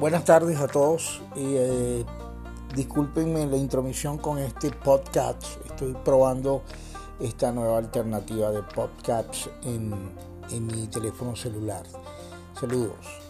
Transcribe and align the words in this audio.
buenas 0.00 0.24
tardes 0.24 0.58
a 0.58 0.66
todos 0.66 1.20
y 1.36 1.56
eh, 1.56 2.06
discúlpenme 2.74 3.46
la 3.46 3.58
intromisión 3.58 4.16
con 4.16 4.38
este 4.38 4.70
podcast. 4.70 5.44
Estoy 5.66 5.92
probando 6.02 6.62
esta 7.20 7.52
nueva 7.52 7.76
alternativa 7.76 8.50
de 8.50 8.62
podcast 8.62 9.48
en, 9.62 9.92
en 10.50 10.66
mi 10.66 10.86
teléfono 10.86 11.36
celular. 11.36 11.84
Saludos. 12.58 13.29